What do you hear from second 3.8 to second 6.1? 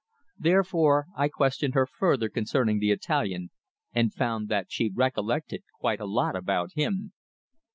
and found that she recollected quite a